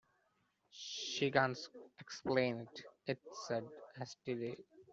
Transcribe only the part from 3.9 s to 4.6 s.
hastily.